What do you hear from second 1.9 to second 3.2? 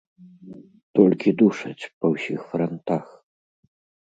па ўсіх франтах.